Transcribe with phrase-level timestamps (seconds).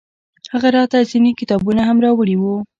[0.53, 2.55] هغه راته ځينې کتابونه هم راوړي وو.